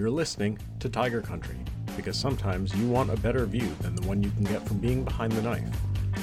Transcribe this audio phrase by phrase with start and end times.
[0.00, 1.58] You're listening to Tiger Country
[1.94, 5.04] because sometimes you want a better view than the one you can get from being
[5.04, 5.68] behind the knife.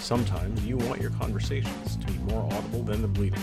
[0.01, 3.39] Sometimes you want your conversations to be more audible than the bleeding.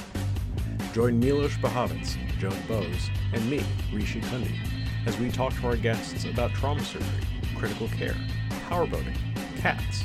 [0.92, 3.62] Join Milos Buhavac, Joe Bose, and me,
[3.92, 4.58] Rishi Kundi,
[5.06, 7.22] as we talk to our guests about trauma surgery,
[7.54, 8.16] critical care,
[8.68, 9.16] powerboating,
[9.58, 10.02] cats,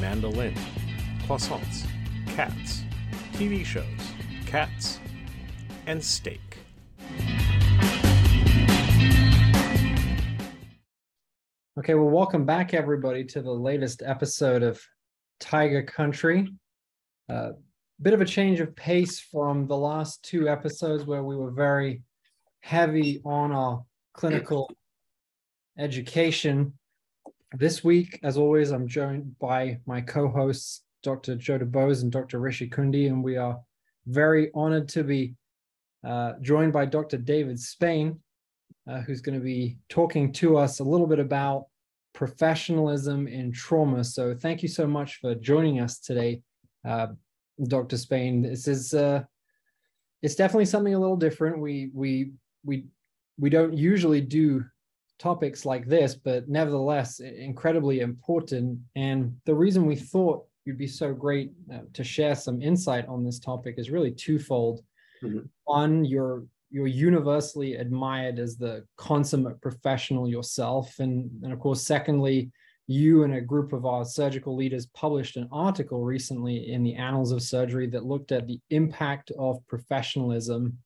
[0.00, 0.54] mandolin,
[1.26, 1.88] croissants,
[2.36, 2.84] cats,
[3.32, 4.12] TV shows,
[4.46, 5.00] cats,
[5.88, 6.51] and steak.
[11.82, 14.80] Okay, well, welcome back, everybody, to the latest episode of
[15.40, 16.46] Tiger Country.
[17.28, 17.52] A uh,
[18.00, 22.02] bit of a change of pace from the last two episodes where we were very
[22.60, 23.82] heavy on our
[24.14, 24.70] clinical
[25.76, 26.72] education.
[27.52, 31.34] This week, as always, I'm joined by my co hosts, Dr.
[31.34, 32.38] Joe DuBose and Dr.
[32.38, 33.58] Rishi Kundi, and we are
[34.06, 35.34] very honored to be
[36.06, 37.18] uh, joined by Dr.
[37.18, 38.20] David Spain,
[38.88, 41.66] uh, who's going to be talking to us a little bit about
[42.14, 44.04] professionalism in trauma.
[44.04, 46.42] So thank you so much for joining us today,
[46.86, 47.08] uh,
[47.68, 47.96] Dr.
[47.96, 48.42] Spain.
[48.42, 49.22] This is uh,
[50.22, 51.58] it's definitely something a little different.
[51.58, 52.32] We we
[52.64, 52.86] we
[53.38, 54.64] we don't usually do
[55.18, 58.78] topics like this, but nevertheless incredibly important.
[58.96, 63.24] And the reason we thought you'd be so great uh, to share some insight on
[63.24, 64.82] this topic is really twofold.
[65.22, 65.46] Mm-hmm.
[65.64, 70.98] One, you're you're universally admired as the consummate professional yourself.
[71.00, 72.50] And, and of course, secondly,
[72.86, 77.30] you and a group of our surgical leaders published an article recently in the Annals
[77.30, 80.78] of Surgery that looked at the impact of professionalism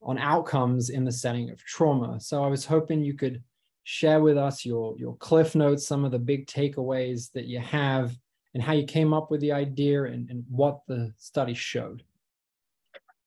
[0.00, 2.18] on outcomes in the setting of trauma.
[2.18, 3.42] So I was hoping you could
[3.84, 8.16] share with us your, your cliff notes, some of the big takeaways that you have,
[8.54, 12.02] and how you came up with the idea and, and what the study showed.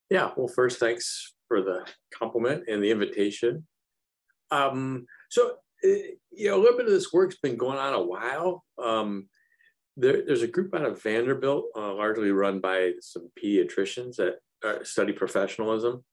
[0.10, 3.68] Yeah, well, first, thanks for the compliment and the invitation.
[4.52, 5.88] Um, so, uh,
[6.32, 8.64] you know, a little bit of this work's been going on a while.
[8.82, 9.28] Um,
[9.98, 14.84] there, there's a group out of Vanderbilt, uh, largely run by some pediatricians that uh,
[14.84, 16.06] study professionalism.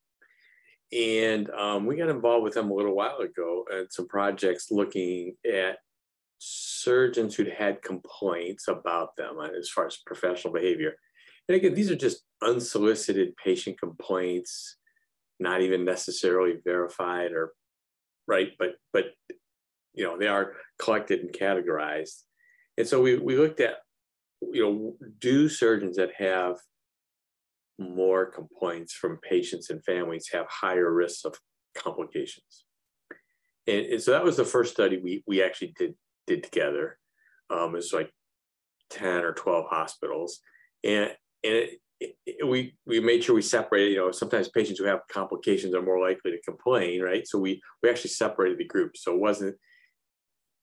[0.92, 5.36] And um, we got involved with them a little while ago and some projects looking
[5.44, 5.78] at
[6.38, 10.94] surgeons who'd had complaints about them uh, as far as professional behavior.
[11.48, 14.76] And again, these are just unsolicited patient complaints
[15.38, 17.52] not even necessarily verified or
[18.26, 19.06] right, but but
[19.94, 22.22] you know they are collected and categorized.
[22.78, 23.76] And so we we looked at
[24.52, 26.56] you know do surgeons that have
[27.78, 31.38] more complaints from patients and families have higher risks of
[31.74, 32.64] complications.
[33.66, 35.94] And, and so that was the first study we we actually did
[36.26, 36.98] did together.
[37.50, 38.10] Um, it's like
[38.90, 40.40] 10 or 12 hospitals.
[40.84, 41.10] And,
[41.44, 41.80] and it,
[42.44, 43.92] we we made sure we separated.
[43.92, 47.26] You know, sometimes patients who have complications are more likely to complain, right?
[47.26, 49.02] So we we actually separated the groups.
[49.02, 49.56] So it wasn't,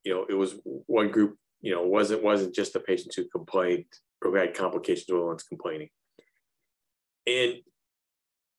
[0.04, 1.38] you know, it was one group.
[1.62, 3.86] You know, wasn't wasn't just the patients who complained
[4.24, 5.90] or who had complications were the ones complaining.
[7.26, 7.56] And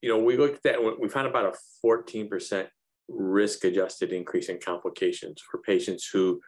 [0.02, 1.00] you know, we looked at that.
[1.00, 2.68] We found about a fourteen percent
[3.08, 6.40] risk adjusted increase in complications for patients who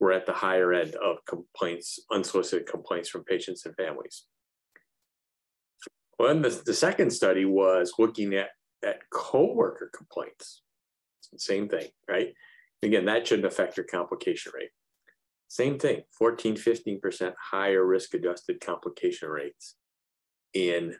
[0.00, 4.24] were at the higher end of complaints, unsolicited complaints from patients and families.
[6.20, 8.50] Well, the, the second study was looking at,
[8.84, 10.60] at coworker complaints.
[11.38, 12.34] Same thing, right?
[12.82, 14.68] Again, that shouldn't affect your complication rate.
[15.48, 19.76] Same thing, 14, 15% higher risk adjusted complication rates
[20.52, 20.94] in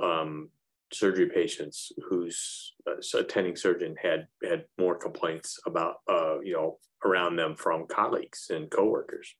[0.00, 0.50] um,
[0.92, 7.34] surgery patients whose uh, attending surgeon had had more complaints about, uh, you know, around
[7.34, 9.34] them from colleagues and coworkers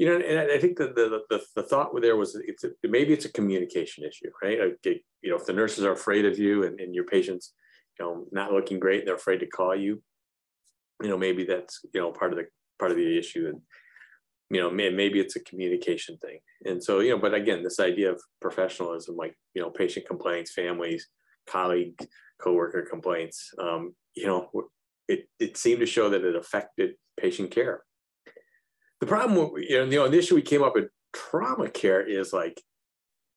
[0.00, 3.12] you know, and I think that the, the, the thought there was it's a, maybe
[3.12, 4.58] it's a communication issue, right?
[4.82, 7.52] You know, if the nurses are afraid of you and, and your patients,
[7.98, 10.02] you know, not looking great, they're afraid to call you,
[11.02, 12.46] you know, maybe that's, you know, part of the,
[12.78, 13.48] part of the issue.
[13.48, 13.60] And,
[14.48, 16.38] you know, maybe it's a communication thing.
[16.64, 20.54] And so, you know, but again, this idea of professionalism, like, you know, patient complaints,
[20.54, 21.08] families,
[21.46, 21.92] colleague,
[22.40, 24.48] coworker complaints, um, you know,
[25.08, 27.82] it, it seemed to show that it affected patient care
[29.00, 32.60] the problem, you know, the issue we came up with trauma care is like,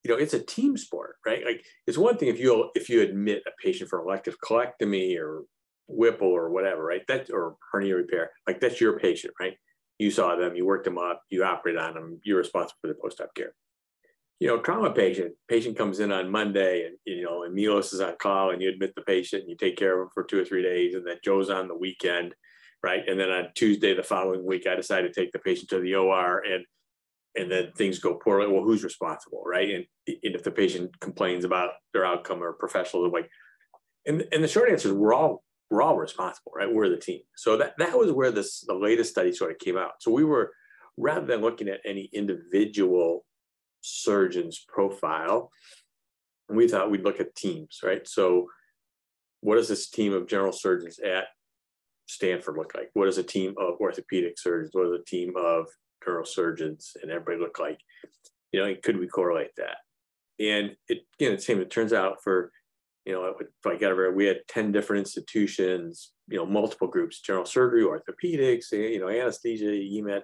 [0.04, 1.45] you know, it's a team sport, right?
[1.45, 5.44] Like, it's one thing if you if you admit a patient for elective colectomy or
[5.88, 7.01] Whipple or whatever, right?
[7.07, 9.54] That or hernia repair, like that's your patient, right?
[10.00, 12.95] You saw them, you worked them up, you operated on them, you're responsible for the
[13.01, 13.54] post-op care.
[14.39, 18.01] You know, trauma patient, patient comes in on Monday and you know, and Milos is
[18.01, 20.39] on call and you admit the patient and you take care of them for two
[20.39, 22.33] or three days, and then Joe's on the weekend
[22.83, 23.07] right?
[23.07, 25.95] And then on Tuesday the following week, I decided to take the patient to the
[25.95, 26.65] OR, and
[27.35, 28.51] and then things go poorly.
[28.51, 29.69] Well, who's responsible, right?
[29.69, 33.30] And, and if the patient complains about their outcome or professional, like,
[34.06, 36.71] and and the short answer is we're all we're all responsible, right?
[36.71, 37.21] We're the team.
[37.35, 39.94] So that, that was where this the latest study sort of came out.
[40.01, 40.51] So we were
[40.97, 43.25] rather than looking at any individual
[43.81, 45.50] surgeon's profile,
[46.50, 48.07] we thought we'd look at teams, right?
[48.07, 48.47] So
[49.41, 51.25] what is this team of general surgeons at
[52.08, 52.90] Stanford look like?
[52.94, 54.72] What does a team of orthopedic surgeons?
[54.74, 55.68] What does a team of
[56.06, 57.80] neurosurgeons and everybody look like?
[58.52, 59.78] You know, could we correlate that?
[60.40, 61.62] And it, again, the same.
[61.62, 62.52] It turns out for,
[63.06, 67.22] you know, if I got over, we had 10 different institutions, you know, multiple groups,
[67.22, 70.22] general surgery, orthopedics, eh, you know, anesthesia, EMED.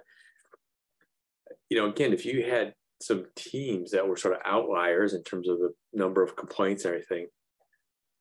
[1.68, 5.48] You know, again, if you had some teams that were sort of outliers in terms
[5.48, 7.28] of the number of complaints and everything,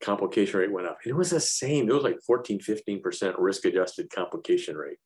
[0.01, 0.99] complication rate went up.
[1.03, 1.89] And it was the same.
[1.89, 4.97] It was like 14, 15% risk adjusted complication rate.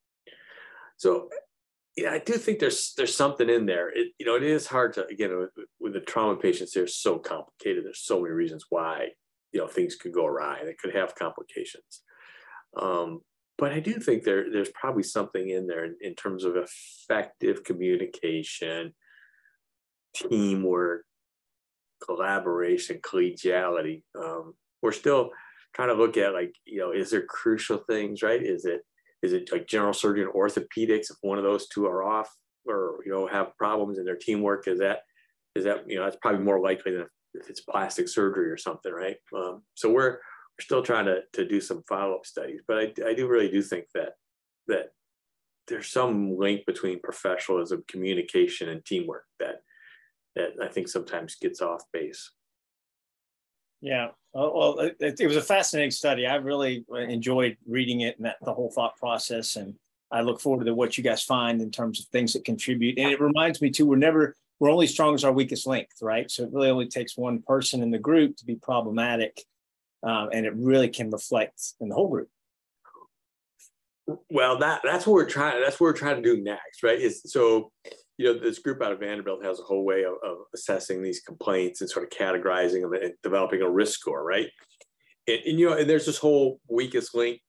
[0.98, 1.30] So
[1.96, 3.90] yeah, I do think there's there's something in there.
[3.90, 6.74] It, you know, it is hard to again with, with the trauma patients.
[6.74, 7.86] They're so complicated.
[7.86, 9.10] There's so many reasons why
[9.52, 10.62] you know things could go awry.
[10.64, 12.02] They could have complications.
[12.76, 13.22] Um,
[13.60, 17.64] but I do think there there's probably something in there in, in terms of effective
[17.64, 18.96] communication,
[20.16, 21.06] teamwork,
[22.04, 24.02] collaboration, collegiality.
[24.20, 25.32] Um, we're still
[25.74, 28.44] trying to look at like you know is there crucial things right?
[28.44, 28.82] Is it
[29.24, 32.30] is it like general surgeon orthopedics if one of those two are off
[32.68, 35.00] or you know have problems in their teamwork is that
[35.56, 38.92] is that you know that's probably more likely than if it's plastic surgery or something
[38.92, 39.18] right?
[39.36, 43.14] Um, so we're we're still trying to, to do some follow-up studies but I, I
[43.16, 44.14] do really do think that
[44.68, 44.90] that
[45.68, 49.62] there's some link between professionalism communication and teamwork that
[50.36, 52.32] that i think sometimes gets off base
[53.84, 54.08] yeah.
[54.34, 56.26] Well, it, it, was a fascinating study.
[56.26, 59.58] I really enjoyed reading it and that, the whole thought process.
[59.58, 59.76] And
[60.10, 62.98] I look forward to what you guys find in terms of things that contribute.
[62.98, 66.32] And it reminds me too, we're never, we're only strong as our weakest link, right?
[66.32, 69.44] So it really only takes one person in the group to be problematic.
[70.02, 72.30] Um, and it really can reflect in the whole group.
[74.30, 75.62] Well, that that's what we're trying.
[75.62, 77.00] That's what we're trying to do next, right?
[77.00, 77.72] Is so
[78.18, 81.22] you know, this group out of Vanderbilt has a whole way of, of, assessing these
[81.22, 84.48] complaints and sort of categorizing them and developing a risk score, right?
[85.28, 87.42] And, and, you know, and there's this whole weakest link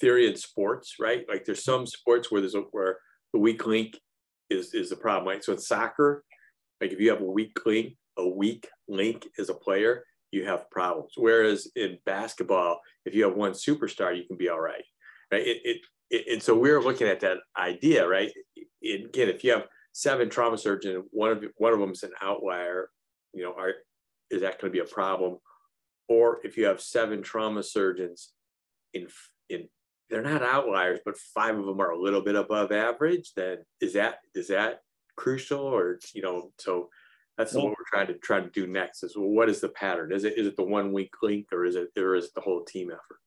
[0.00, 1.24] theory in sports, right?
[1.28, 2.98] Like there's some sports where there's a, where
[3.32, 3.98] the weak link
[4.50, 5.44] is is the problem, right?
[5.44, 6.24] So in soccer,
[6.80, 10.70] like if you have a weak link, a weak link as a player, you have
[10.70, 11.12] problems.
[11.16, 14.84] Whereas in basketball, if you have one superstar, you can be all right,
[15.30, 15.46] right?
[15.46, 15.78] It, it
[16.10, 18.30] and so we're looking at that idea, right?
[18.82, 22.90] Again, if you have seven trauma surgeons, one of one of them is an outlier,
[23.32, 23.74] you know, are
[24.30, 25.38] is that going to be a problem?
[26.08, 28.32] Or if you have seven trauma surgeons
[28.94, 29.08] in
[29.48, 29.68] in
[30.10, 33.94] they're not outliers, but five of them are a little bit above average, then is
[33.94, 34.80] that is that
[35.16, 36.88] crucial or you know, so
[37.36, 40.12] that's what we're trying to try to do next is well, what is the pattern?
[40.12, 42.40] Is it is it the one weak link or is it or is it the
[42.40, 43.20] whole team effort?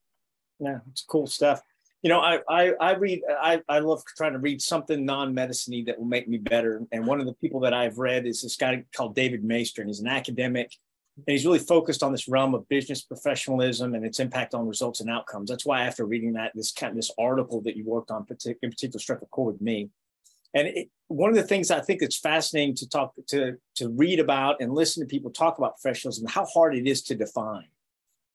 [0.58, 1.62] Yeah, it's cool stuff
[2.02, 5.98] you know, I, I, I read, I, I love trying to read something non-medicine that
[5.98, 6.82] will make me better.
[6.90, 9.88] And one of the people that I've read is this guy called David Maister, and
[9.88, 10.72] he's an academic,
[11.16, 15.00] and he's really focused on this realm of business professionalism and its impact on results
[15.00, 15.48] and outcomes.
[15.48, 18.70] That's why after reading that, this kind of this article that you worked on in
[18.70, 19.90] particular struck a chord with me.
[20.54, 24.18] And it, one of the things I think that's fascinating to talk to to read
[24.18, 27.68] about and listen to people talk about professionalism, how hard it is to define.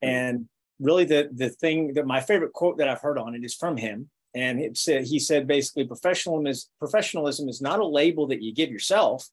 [0.01, 0.09] Hmm.
[0.09, 3.55] And really the the thing that my favorite quote that I've heard on it is
[3.55, 8.27] from him, and it said he said basically professionalism is professionalism is not a label
[8.27, 9.27] that you give yourself;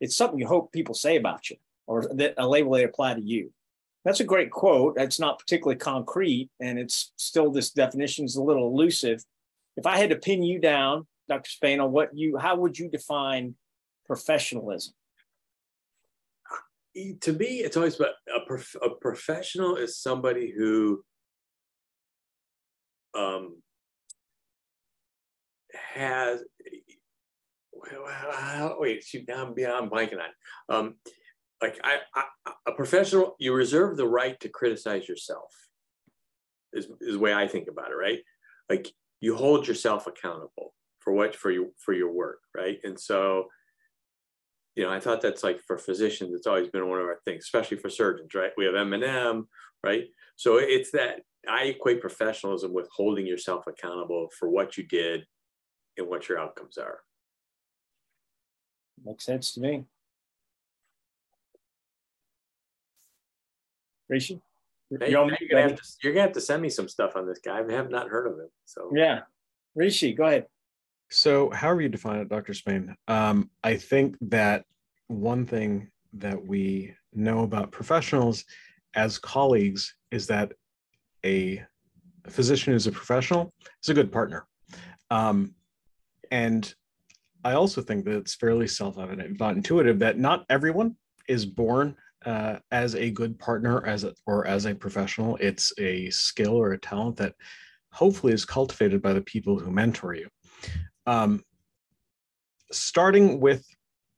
[0.00, 3.20] it's something you hope people say about you, or that a label they apply to
[3.20, 3.52] you.
[4.04, 4.96] That's a great quote.
[4.96, 9.22] It's not particularly concrete, and it's still this definition is a little elusive.
[9.76, 11.50] If I had to pin you down, Dr.
[11.50, 13.54] Spain, on what you how would you define
[14.06, 14.94] professionalism?
[17.20, 21.02] To me, it's always about a, prof, a professional is somebody who
[23.14, 23.62] um,
[25.94, 26.40] has.
[28.78, 30.74] Wait, shoot, now I'm, I'm blanking on.
[30.74, 30.94] Um,
[31.62, 35.52] like I, I, a professional, you reserve the right to criticize yourself.
[36.72, 38.20] Is is the way I think about it, right?
[38.68, 42.78] Like you hold yourself accountable for what for your for your work, right?
[42.84, 43.46] And so
[44.78, 47.44] you know, I thought that's like for physicians, it's always been one of our things,
[47.44, 48.52] especially for surgeons, right?
[48.56, 49.48] We have M&M,
[49.82, 50.04] right?
[50.36, 55.26] So it's that I equate professionalism with holding yourself accountable for what you did
[55.96, 57.00] and what your outcomes are.
[59.04, 59.84] Makes sense to me.
[64.08, 64.40] Rishi?
[64.90, 65.36] Hey, you're, gonna
[65.74, 67.58] to, you're gonna have to send me some stuff on this guy.
[67.58, 68.48] I have not heard of him.
[68.64, 69.22] So yeah.
[69.74, 70.46] Rishi, go ahead.
[71.10, 72.54] So, however you define it, Dr.
[72.54, 74.64] Spain, um, I think that
[75.06, 78.44] one thing that we know about professionals
[78.94, 80.52] as colleagues is that
[81.24, 81.62] a
[82.28, 84.46] physician who's a professional is a good partner.
[85.10, 85.54] Um,
[86.30, 86.72] and
[87.44, 90.96] I also think that it's fairly self-evident, not intuitive, that not everyone
[91.28, 91.96] is born
[92.26, 95.36] uh, as a good partner, as a, or as a professional.
[95.40, 97.34] It's a skill or a talent that
[97.92, 100.28] hopefully is cultivated by the people who mentor you.
[101.08, 101.42] Um,
[102.70, 103.64] starting with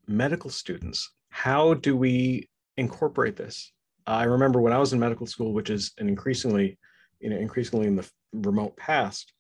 [0.09, 3.73] medical students, how do we incorporate this?
[4.09, 6.77] I remember when I was in medical school, which is an increasingly,
[7.21, 9.33] you know, increasingly in the remote past,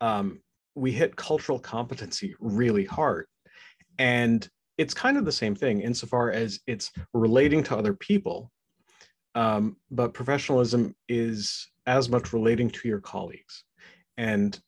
[0.00, 0.40] um,
[0.74, 3.26] we hit cultural competency really hard.
[4.00, 8.50] And it's kind of the same thing insofar as it's relating to other people,
[9.36, 13.62] um, but professionalism is as much relating to your colleagues.
[14.16, 14.60] And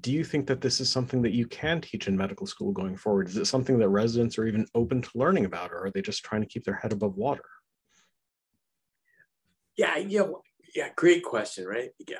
[0.00, 2.96] do you think that this is something that you can teach in medical school going
[2.96, 3.28] forward?
[3.28, 6.22] Is it something that residents are even open to learning about, or are they just
[6.22, 7.44] trying to keep their head above water?
[9.76, 10.26] Yeah, yeah,
[10.74, 10.88] yeah.
[10.96, 11.90] Great question, right?
[12.06, 12.18] Yeah,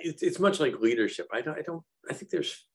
[0.00, 1.26] it's, it's much like leadership.
[1.32, 2.66] I don't, I don't, I think there's,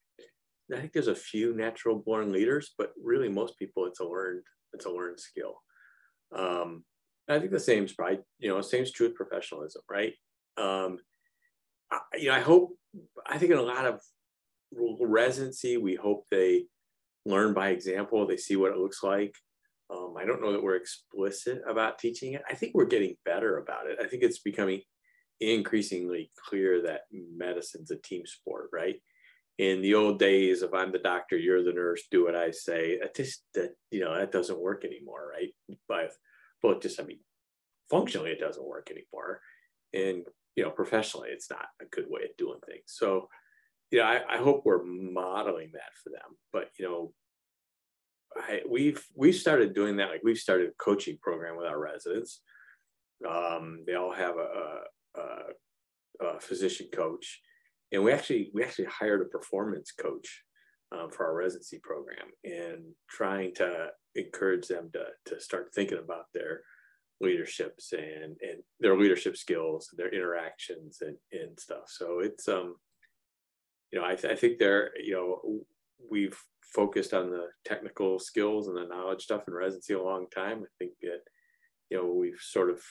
[0.71, 4.43] I think there's a few natural born leaders, but really most people, it's a learned,
[4.73, 5.55] it's a learned skill.
[6.35, 6.83] Um,
[7.27, 8.19] I think the same is right.
[8.37, 10.13] You know, same is true with professionalism, right?
[10.57, 10.99] Um,
[11.91, 12.77] I, you know, I hope,
[13.27, 14.01] I think in a lot of
[14.99, 16.65] residency, we hope they
[17.25, 18.25] learn by example.
[18.25, 19.35] They see what it looks like.
[19.89, 22.43] Um, I don't know that we're explicit about teaching it.
[22.49, 23.99] I think we're getting better about it.
[24.01, 24.81] I think it's becoming
[25.41, 28.95] increasingly clear that medicine's a team sport, right?
[29.57, 32.99] In the old days, if I'm the doctor, you're the nurse, do what I say.
[32.99, 35.53] That just that you know that doesn't work anymore, right?
[35.87, 37.19] But just I mean,
[37.89, 39.41] functionally, it doesn't work anymore,
[39.93, 42.83] and you know, professionally, it's not a good way of doing things.
[42.87, 43.29] So,
[43.89, 46.37] you know, I, I hope we're modeling that for them.
[46.51, 47.13] But you know,
[48.35, 50.09] I, we've we've started doing that.
[50.09, 52.41] Like we've started a coaching program with our residents.
[53.27, 54.79] Um, they all have a,
[55.15, 57.39] a, a, physician coach,
[57.91, 60.43] and we actually we actually hired a performance coach
[60.91, 66.25] um, for our residency program, and trying to encourage them to to start thinking about
[66.33, 66.61] their
[67.21, 71.85] leaderships and and their leadership skills, and their interactions, and and stuff.
[71.87, 72.75] So it's um,
[73.91, 75.63] you know, I, th- I think they're you know
[76.09, 76.37] we've
[76.73, 80.59] focused on the technical skills and the knowledge stuff in residency a long time.
[80.63, 81.19] I think that,
[81.89, 82.81] you know, we've sort of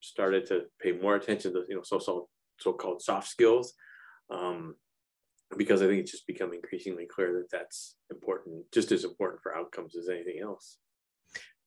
[0.00, 2.28] started to pay more attention to, you know, so, so,
[2.58, 3.74] so-called soft skills.
[4.30, 4.76] Um,
[5.58, 9.54] because I think it's just become increasingly clear that that's important, just as important for
[9.54, 10.78] outcomes as anything else.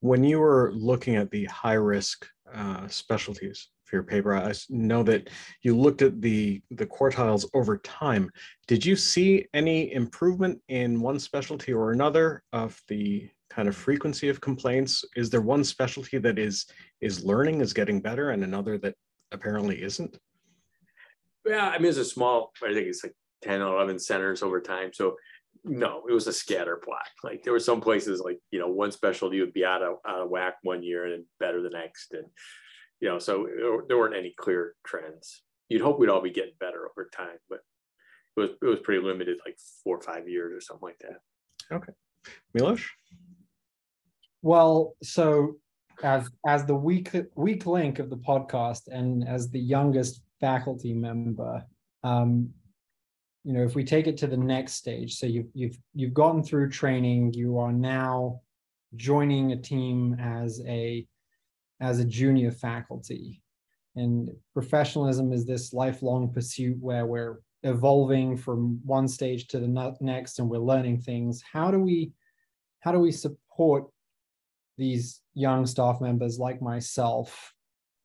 [0.05, 4.35] When you were looking at the high risk uh, specialties, for your paper.
[4.35, 5.29] I know that
[5.61, 8.31] you looked at the the quartiles over time.
[8.67, 14.27] Did you see any improvement in one specialty or another of the kind of frequency
[14.27, 15.05] of complaints?
[15.15, 16.65] Is there one specialty that is
[16.99, 18.95] is learning, is getting better, and another that
[19.31, 20.17] apparently isn't?
[21.45, 22.51] Yeah, I mean, it's a small.
[22.63, 24.91] I think it's like 10 or 11 centers over time.
[24.93, 25.15] So
[25.65, 27.07] no, it was a scatter plot.
[27.23, 30.21] Like there were some places like, you know, one specialty would be out of, out
[30.21, 32.13] of whack one year and better the next.
[32.13, 32.25] And
[33.01, 33.47] you know, so
[33.87, 35.41] there weren't any clear trends.
[35.69, 37.59] You'd hope we'd all be getting better over time, but
[38.37, 41.75] it was it was pretty limited, like four or five years or something like that.
[41.75, 41.93] Okay,
[42.53, 42.85] Milos.
[44.41, 45.55] Well, so
[46.03, 51.65] as as the weak weak link of the podcast and as the youngest faculty member,
[52.03, 52.51] um,
[53.45, 56.43] you know, if we take it to the next stage, so you've you've you've gotten
[56.43, 58.41] through training, you are now
[58.95, 61.05] joining a team as a
[61.79, 63.43] as a junior faculty.
[63.95, 70.39] And professionalism is this lifelong pursuit where we're evolving from one stage to the next
[70.39, 71.43] and we're learning things.
[71.53, 72.13] How do we
[72.79, 73.85] how do we support
[74.75, 77.53] these young staff members like myself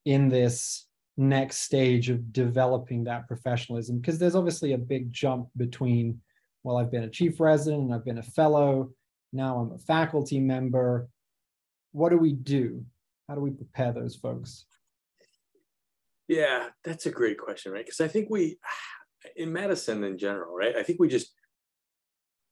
[0.04, 0.86] in this
[1.20, 3.98] next stage of developing that professionalism?
[3.98, 6.20] Because there's obviously a big jump between,
[6.64, 8.90] well, I've been a chief resident, and I've been a fellow,
[9.32, 11.08] now I'm a faculty member.
[11.92, 12.84] What do we do?
[13.30, 14.64] how do we prepare those folks?
[16.26, 17.84] Yeah, that's a great question, right?
[17.84, 18.58] Because I think we,
[19.36, 20.74] in medicine in general, right?
[20.74, 21.32] I think we just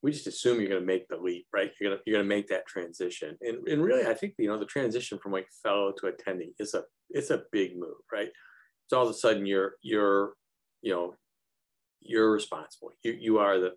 [0.02, 1.72] we just assume you're going to make the leap, right?
[1.80, 4.46] You're going to you're going to make that transition, and and really, I think you
[4.46, 8.28] know the transition from like fellow to attending is a it's a big move, right?
[8.88, 10.32] So all of a sudden you're you're
[10.82, 11.14] you know
[12.00, 12.92] you're responsible.
[13.02, 13.72] You you are the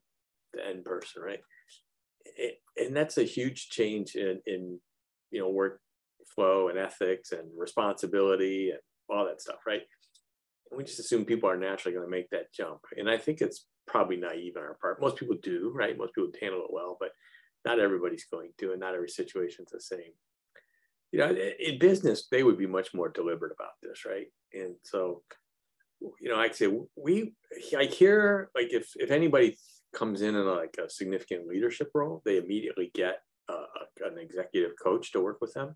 [0.54, 1.40] the end person, right?
[2.38, 4.80] It, and that's a huge change in in
[5.32, 5.80] you know work
[6.34, 9.82] flow and ethics and responsibility and all that stuff, right?
[10.70, 12.80] And we just assume people are naturally going to make that jump.
[12.98, 15.02] And I think it's probably naive on our part.
[15.02, 15.98] Most people do, right?
[15.98, 17.10] Most people handle it well, but
[17.66, 20.14] not everybody's going to, and not every situation is the same.
[21.12, 24.28] You know, in business, they would be much more deliberate about this, right?
[24.54, 25.24] And so,
[26.00, 27.36] you know, I say, we,
[27.78, 29.58] I hear like if, if anybody
[29.94, 33.66] comes in in like a significant leadership role, they immediately get uh,
[34.06, 35.76] an executive coach to work with them.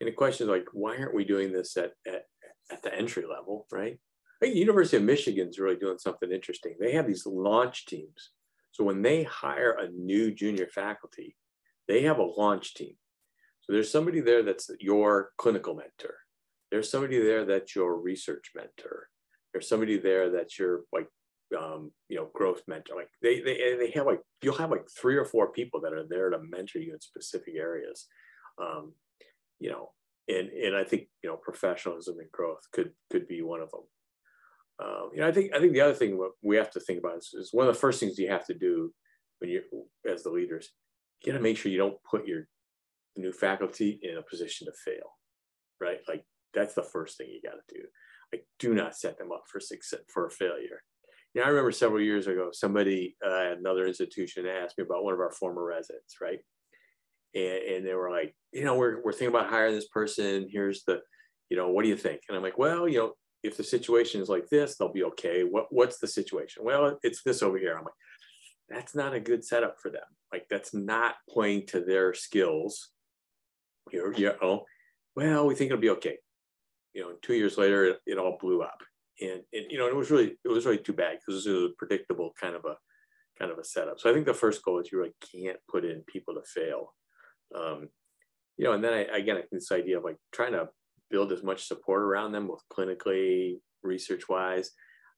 [0.00, 2.24] And the question is like, why aren't we doing this at, at,
[2.70, 3.98] at the entry level, right?
[4.40, 6.74] Think University of Michigan's really doing something interesting.
[6.80, 8.30] They have these launch teams.
[8.72, 11.36] So when they hire a new junior faculty,
[11.86, 12.94] they have a launch team.
[13.60, 16.14] So there's somebody there that's your clinical mentor.
[16.70, 19.08] There's somebody there that's your research mentor.
[19.52, 21.08] There's somebody there that's your like
[21.58, 22.96] um, you know growth mentor.
[22.96, 26.06] Like they they they have like you'll have like three or four people that are
[26.08, 28.06] there to mentor you in specific areas.
[28.62, 28.92] Um,
[29.58, 29.90] you know,
[30.28, 33.82] and and I think you know professionalism and growth could could be one of them.
[34.82, 37.18] Um, you know, I think I think the other thing we have to think about
[37.18, 38.92] is, is one of the first things you have to do
[39.40, 39.62] when you're
[40.10, 40.70] as the leaders,
[41.22, 42.46] you got to make sure you don't put your
[43.16, 45.16] new faculty in a position to fail,
[45.80, 45.98] right?
[46.08, 47.82] Like that's the first thing you got to do.
[48.32, 50.82] Like, do not set them up for success for a failure.
[51.34, 55.04] You know, I remember several years ago, somebody uh, at another institution asked me about
[55.04, 56.40] one of our former residents, right?
[57.34, 60.48] And, and they were like, you know, we're, we're thinking about hiring this person.
[60.50, 61.00] Here's the,
[61.48, 62.22] you know, what do you think?
[62.28, 65.42] And I'm like, well, you know, if the situation is like this, they'll be okay.
[65.44, 66.64] What what's the situation?
[66.64, 67.74] Well, it's this over here.
[67.76, 67.94] I'm like,
[68.68, 70.02] that's not a good setup for them.
[70.32, 72.90] Like that's not playing to their skills.
[73.90, 74.64] You're, you know,
[75.16, 76.18] well, we think it'll be okay.
[76.92, 78.78] You know, two years later, it, it all blew up,
[79.20, 81.70] and, and you know, it was really it was really too bad because it was
[81.70, 82.76] a predictable kind of a
[83.38, 83.98] kind of a setup.
[83.98, 86.94] So I think the first goal is you really can't put in people to fail.
[87.54, 87.88] Um,
[88.56, 90.68] you know, and then I, again, this idea of like trying to
[91.10, 94.70] build as much support around them, both clinically, research wise.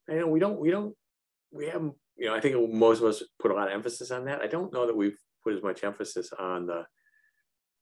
[0.08, 0.94] I know we don't, we don't,
[1.50, 4.24] we haven't, you know, I think most of us put a lot of emphasis on
[4.26, 4.40] that.
[4.40, 6.84] I don't know that we've put as much emphasis on the,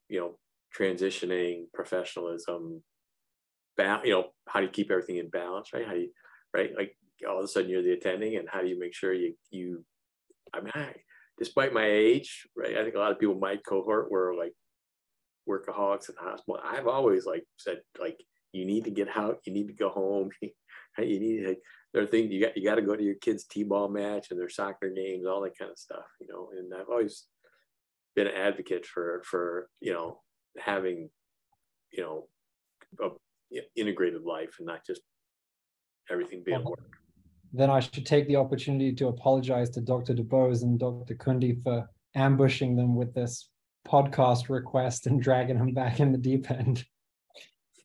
[0.09, 0.39] you know,
[0.77, 2.83] transitioning professionalism,
[3.77, 5.87] ba- you know, how do you keep everything in balance, right?
[5.87, 6.11] How do you,
[6.55, 6.73] right?
[6.77, 6.97] Like
[7.29, 9.85] all of a sudden you're the attending and how do you make sure you, you,
[10.55, 10.95] I mean, I,
[11.39, 12.77] despite my age, right?
[12.77, 14.53] I think a lot of people my cohort were like
[15.49, 16.61] workaholics in the hospital.
[16.63, 18.21] I've always like said like
[18.53, 20.55] you need to get out, you need to go home, you
[21.21, 21.57] need to.
[21.93, 24.39] There are things you got you got to go to your kids' t-ball match and
[24.39, 26.51] their soccer games, all that kind of stuff, you know.
[26.57, 27.27] And I've always
[28.15, 30.21] been an advocate for for you know
[30.59, 31.11] having
[31.91, 32.29] you know
[33.03, 33.09] a
[33.77, 35.01] integrated life and not just
[36.11, 36.97] everything being work.
[37.53, 40.15] Then I should take the opportunity to apologize to Dr.
[40.15, 41.15] DuBose and Dr.
[41.15, 43.49] Kundi for ambushing them with this
[43.87, 46.85] podcast request and dragging them back in the deep end.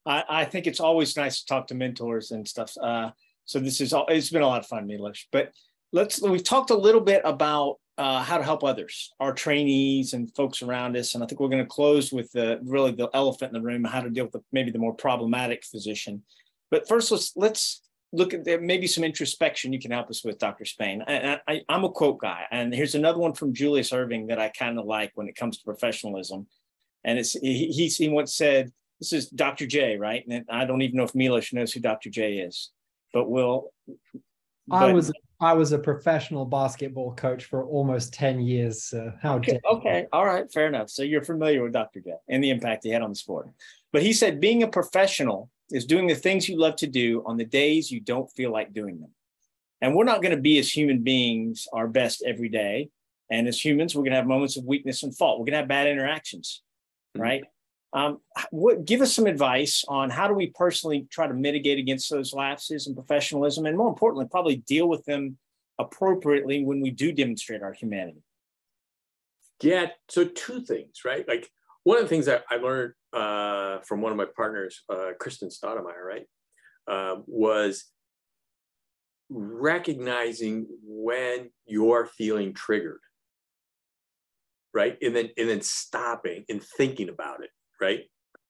[0.06, 2.73] I, I think it's always nice to talk to mentors and stuff.
[2.80, 3.12] Uh,
[3.45, 5.25] so this is all, it's been a lot of fun, Milos.
[5.32, 5.51] But
[5.91, 10.34] let's we've talked a little bit about uh, how to help others, our trainees and
[10.36, 13.55] folks around us, and I think we're going to close with the really the elephant
[13.55, 16.23] in the room, how to deal with the, maybe the more problematic physician.
[16.71, 17.81] But first, let's let's
[18.12, 20.65] look at there maybe some introspection you can help us with, Dr.
[20.65, 21.03] Spain.
[21.08, 24.49] I, I, I'm a quote guy, and here's another one from Julius Erving that I
[24.49, 26.47] kind of like when it comes to professionalism.
[27.05, 29.67] And it's he, he, he once said, "This is Dr.
[29.67, 32.10] J, right?" And I don't even know if Milos knows who Dr.
[32.10, 32.71] J is,
[33.13, 33.71] but we'll.
[34.71, 38.84] I was I was a professional basketball coach for almost ten years.
[38.86, 40.89] So how okay, okay, all right, fair enough.
[40.89, 42.00] So you're familiar with Dr.
[42.00, 43.50] J and the impact he had on the sport.
[43.91, 47.38] But he said, being a professional is doing the things you love to do on
[47.38, 49.12] the days you don't feel like doing them.
[49.82, 52.89] And we're not going to be as human beings our best every day.
[53.30, 55.39] And as humans, we're going to have moments of weakness and fault.
[55.39, 56.62] We're going to have bad interactions,
[57.15, 57.24] mm-hmm.
[57.24, 57.43] right?
[57.95, 58.19] Um,
[58.51, 62.34] what, give us some advice on how do we personally try to mitigate against those
[62.34, 65.38] lapses in professionalism, and more importantly, probably deal with them
[65.79, 68.21] appropriately when we do demonstrate our humanity.
[69.62, 69.88] Yeah.
[70.10, 71.25] So two things, right?
[71.25, 71.49] Like
[71.86, 75.49] one of the things that I learned uh, from one of my partners, uh, Kristan
[75.55, 76.25] Staudenmayer, right,
[76.88, 77.86] uh, was
[79.29, 82.99] recognizing when you're feeling triggered,
[84.73, 87.51] right, and then and then stopping and thinking about it,
[87.86, 88.02] right.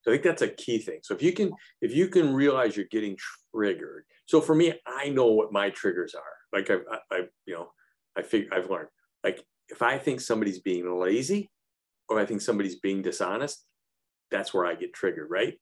[0.02, 1.00] So I think that's a key thing.
[1.04, 3.18] So if you can if you can realize you're getting
[3.54, 4.06] triggered.
[4.28, 6.36] So for me, I know what my triggers are.
[6.54, 7.68] Like I, I, I you know,
[8.18, 8.90] I figure I've learned.
[9.24, 11.50] Like if I think somebody's being lazy,
[12.10, 13.66] or I think somebody's being dishonest,
[14.32, 15.56] that's where I get triggered, right?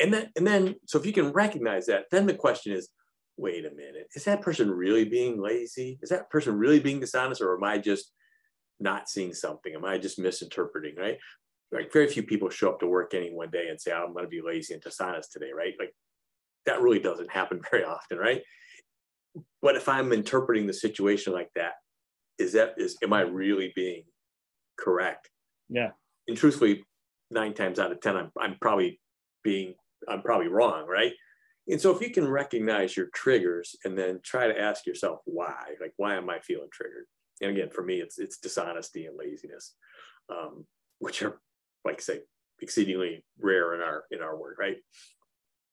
[0.00, 2.88] And then, and then, so if you can recognize that, then the question is,
[3.36, 5.98] wait a minute, is that person really being lazy?
[6.02, 8.12] Is that person really being dishonest, or am I just
[8.80, 9.74] not seeing something?
[9.74, 11.18] Am I just misinterpreting, right?
[11.74, 14.24] Like very few people show up to work any one day and say, I'm going
[14.24, 15.74] to be lazy and dishonest today, right?
[15.78, 15.92] Like
[16.66, 18.42] that really doesn't happen very often, right?
[19.60, 21.72] But if I'm interpreting the situation like that,
[22.38, 24.04] is that is am I really being
[24.78, 25.30] correct?
[25.68, 25.90] Yeah.
[26.28, 26.84] And truthfully,
[27.30, 29.00] nine times out of ten, I'm I'm probably
[29.42, 29.74] being
[30.08, 31.12] I'm probably wrong, right?
[31.68, 35.54] And so if you can recognize your triggers and then try to ask yourself why,
[35.80, 37.06] like why am I feeling triggered?
[37.40, 39.74] And again, for me, it's it's dishonesty and laziness,
[40.30, 40.66] um,
[40.98, 41.40] which are
[41.84, 42.20] like say
[42.60, 44.76] exceedingly rare in our in our work, right?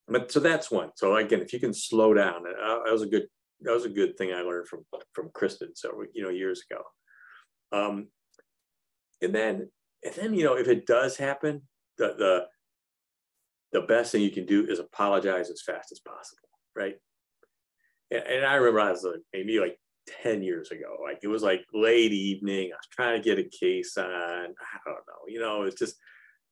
[0.08, 0.90] But so that's one.
[0.96, 3.28] So again, if you can slow down, uh, that was a good
[3.62, 5.70] that was a good thing I learned from from Kristan.
[5.76, 6.84] So you know years ago,
[7.72, 8.08] um,
[9.22, 9.70] and then
[10.04, 11.62] and then you know if it does happen,
[11.98, 12.46] the the
[13.72, 16.96] the best thing you can do is apologize as fast as possible, right?
[18.10, 19.78] And, and I remember I was like, maybe like
[20.24, 22.72] 10 years ago, like it was like late evening.
[22.72, 25.96] I was trying to get a case on, I don't know, you know, it's just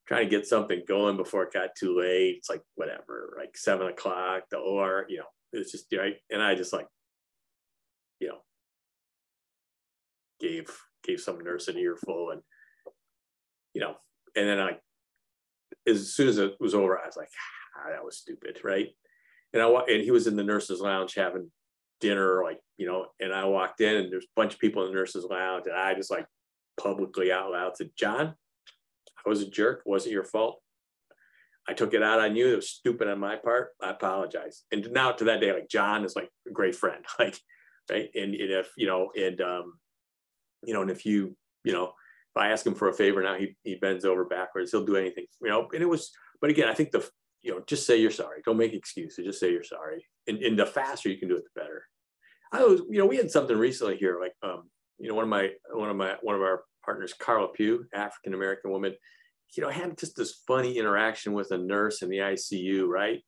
[0.07, 2.35] trying to get something going before it got too late.
[2.37, 6.15] It's like whatever, like seven o'clock, the OR, you know, it's just right.
[6.31, 6.87] And I just like,
[8.19, 8.39] you know,
[10.39, 10.69] gave
[11.03, 12.41] gave some nurse an earful and
[13.73, 13.95] you know,
[14.35, 14.77] and then I
[15.87, 17.29] as soon as it was over, I was like,
[17.77, 18.87] ah, that was stupid, right?
[19.53, 21.51] And I and he was in the nurses' lounge having
[21.99, 24.91] dinner, like you know, and I walked in and there's a bunch of people in
[24.91, 26.25] the nurses' lounge, and I just like
[26.81, 28.33] publicly out loud said, John,
[29.25, 29.83] I was a jerk.
[29.85, 30.61] It wasn't your fault.
[31.67, 32.47] I took it out on you.
[32.47, 33.71] It was stupid on my part.
[33.81, 34.63] I apologize.
[34.71, 37.37] And now to that day, like John is like a great friend, like
[37.91, 38.09] right.
[38.15, 39.73] And, and if you know, and um,
[40.63, 43.35] you know, and if you, you know, if I ask him for a favor now,
[43.35, 44.71] he he bends over backwards.
[44.71, 45.67] He'll do anything, you know.
[45.73, 47.07] And it was, but again, I think the
[47.41, 48.41] you know, just say you're sorry.
[48.45, 49.25] Don't make excuses.
[49.25, 50.05] Just say you're sorry.
[50.27, 51.83] And, and the faster you can do it, the better.
[52.51, 55.29] I was, you know, we had something recently here, like um, you know, one of
[55.29, 58.95] my one of my one of our partners, Carla Pugh, African American woman,
[59.55, 63.21] you know, had just this funny interaction with a nurse in the ICU, right?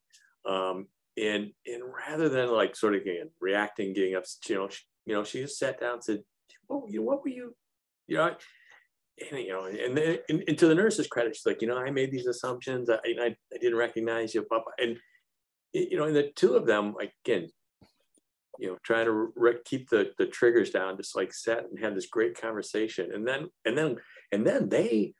[0.45, 4.81] Um, and and rather than like sort of again reacting, getting up, you know, she,
[5.05, 6.23] you know, she just sat down and said,
[6.67, 7.55] "What, you know, what were you,
[8.07, 8.35] you know?"
[9.29, 11.77] And, you know, and, then, and, and to the nurse's credit, she's like, you know,
[11.77, 12.89] I made these assumptions.
[12.89, 14.71] I, I, I didn't recognize you, Papa.
[14.79, 14.97] And
[15.73, 17.49] you know, and the two of them, again,
[18.61, 21.95] you know, trying to re- keep the the triggers down, just like sat and had
[21.95, 23.97] this great conversation, and then and then
[24.31, 25.15] and then they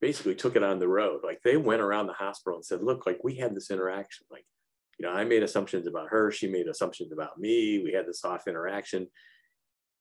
[0.00, 1.22] basically took it on the road.
[1.24, 4.26] Like they went around the hospital and said, look, like we had this interaction.
[4.30, 4.44] Like,
[4.96, 6.30] you know, I made assumptions about her.
[6.30, 7.82] She made assumptions about me.
[7.82, 9.08] We had this soft interaction,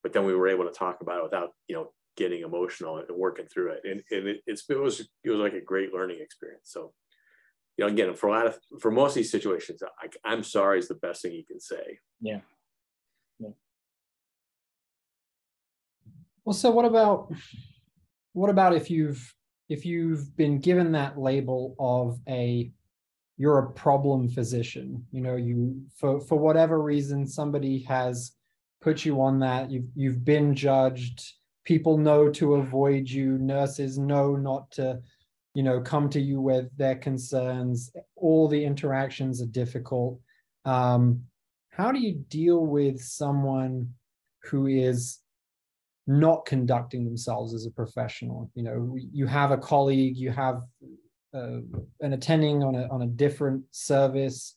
[0.03, 3.07] but then we were able to talk about it without, you know, getting emotional and
[3.17, 3.81] working through it.
[3.85, 6.69] And, and it, it was, it was like a great learning experience.
[6.69, 6.93] So,
[7.77, 10.77] you know, again, for a lot of, for most of these situations, I, I'm sorry
[10.77, 11.99] is the best thing you can say.
[12.21, 12.41] Yeah.
[16.47, 17.29] Well, so what about,
[18.31, 19.35] what about if you've
[19.67, 22.71] if you've been given that label of a
[23.35, 28.31] you're a problem physician you know you for for whatever reason somebody has
[28.81, 31.33] put you on that you've you've been judged
[31.65, 35.01] people know to avoid you nurses know not to
[35.53, 40.17] you know come to you with their concerns all the interactions are difficult.
[40.63, 41.23] Um,
[41.71, 43.93] how do you deal with someone
[44.43, 45.19] who is
[46.07, 48.49] not conducting themselves as a professional.
[48.55, 50.61] You know, you have a colleague, you have
[51.33, 51.59] uh,
[51.99, 54.55] an attending on a on a different service,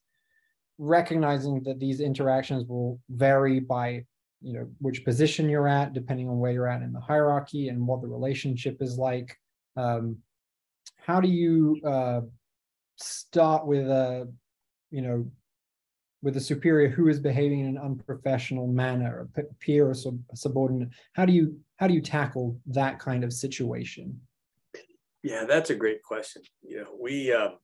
[0.78, 4.04] recognizing that these interactions will vary by
[4.40, 7.84] you know which position you're at, depending on where you're at in the hierarchy and
[7.86, 9.36] what the relationship is like.
[9.76, 10.18] Um,
[10.96, 12.20] how do you uh,
[12.96, 14.32] start with a
[14.90, 15.30] you know
[16.22, 20.90] with a superior who is behaving in an unprofessional manner, a peer or sub- subordinate?
[21.14, 24.20] How do you how do you tackle that kind of situation?
[25.22, 26.42] Yeah, that's a great question.
[26.62, 27.56] You know, we um,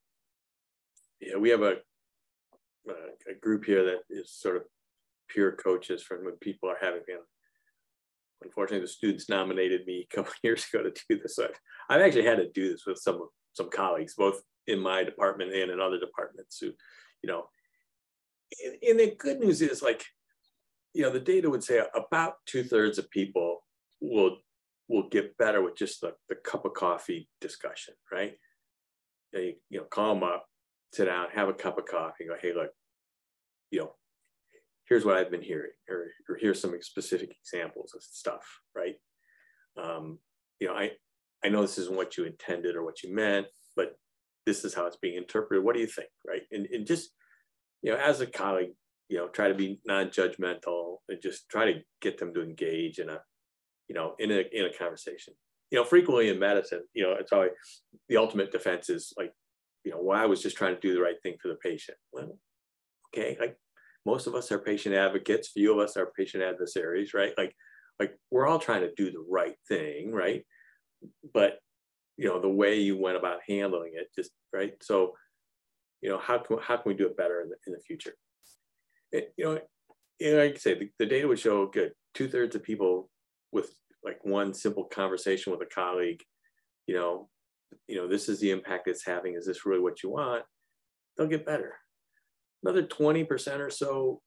[1.20, 1.76] yeah we have a
[3.28, 4.62] a group here that is sort of
[5.28, 7.20] peer coaches from when people are having know,
[8.42, 12.26] unfortunately the students nominated me a couple years ago to do this I've, I've actually
[12.26, 15.98] had to do this with some some colleagues both in my department and in other
[15.98, 16.66] departments who
[17.22, 17.48] you know
[18.88, 20.04] and, the good news is like,
[20.94, 23.62] you know, the data would say about two thirds of people
[24.00, 24.38] will
[24.88, 28.34] will get better with just the, the cup of coffee discussion, right?
[29.32, 30.46] You, you know, call them up,
[30.92, 32.70] sit down, have a cup of coffee, go, hey, look,
[33.72, 33.92] you know,
[34.88, 38.94] here's what I've been hearing, or, or here's some specific examples of stuff, right?
[39.76, 40.20] Um,
[40.60, 40.92] you know, I
[41.44, 43.96] I know this isn't what you intended or what you meant, but
[44.46, 45.64] this is how it's being interpreted.
[45.64, 46.42] What do you think, right?
[46.50, 47.10] And, and just
[47.82, 48.72] you know, as a colleague,
[49.08, 53.08] you know, try to be non-judgmental and just try to get them to engage in
[53.08, 53.20] a,
[53.88, 55.34] you know, in a in a conversation.
[55.70, 57.50] You know, frequently in medicine, you know, it's always
[58.08, 59.32] the ultimate defense is like,
[59.84, 61.98] you know, well, I was just trying to do the right thing for the patient.
[62.12, 62.38] Well,
[63.14, 63.56] okay, like
[64.04, 67.32] most of us are patient advocates, few of us are patient adversaries, right?
[67.36, 67.54] Like,
[67.98, 70.44] like we're all trying to do the right thing, right?
[71.34, 71.58] But
[72.16, 74.74] you know, the way you went about handling it, just right.
[74.80, 75.12] So
[76.02, 78.14] you know, how can, how can we do it better in the, in the future?
[79.12, 79.60] It, you know,
[80.18, 81.92] you like I say, the, the data would show good.
[82.14, 83.10] Two thirds of people
[83.52, 83.70] with
[84.04, 86.22] like one simple conversation with a colleague,
[86.86, 87.28] you know,
[87.88, 89.34] you know, this is the impact it's having.
[89.34, 90.44] Is this really what you want?
[91.16, 91.74] They'll get better.
[92.62, 94.20] Another 20% or so,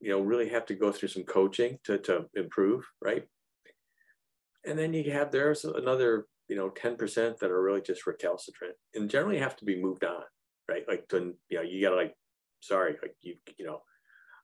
[0.00, 3.24] you know, really have to go through some coaching to, to improve, right?
[4.64, 9.10] And then you have there's another, you know, 10% that are really just recalcitrant and
[9.10, 10.22] generally have to be moved on,
[10.68, 10.84] right?
[10.88, 12.14] Like to, you know, you gotta like,
[12.60, 13.82] sorry, like you, you know,